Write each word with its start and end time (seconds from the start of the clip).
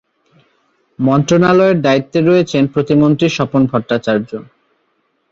মন্ত্রণালয়ের 0.99 1.77
দায়িত্বে 1.81 2.19
রয়েছেন 2.21 2.63
প্রতিমন্ত্রী 2.73 3.27
স্বপন 3.29 3.61
ভট্টাচার্য্য। 3.71 4.31